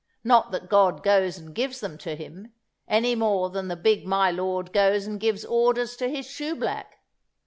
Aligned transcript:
Not 0.23 0.49
that 0.49 0.67
God 0.67 1.03
goes 1.03 1.37
and 1.37 1.53
gives 1.53 1.79
them 1.79 1.95
to 1.99 2.15
him, 2.15 2.53
any 2.87 3.13
more 3.13 3.51
than 3.51 3.67
the 3.67 3.75
big 3.75 4.03
my 4.07 4.31
lord 4.31 4.73
goes 4.73 5.05
and 5.05 5.19
gives 5.19 5.45
orders 5.45 5.95
to 5.97 6.07
his 6.09 6.25
shoe 6.27 6.55
black. 6.55 6.97